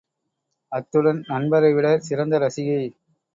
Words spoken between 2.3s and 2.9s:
ரசிகை.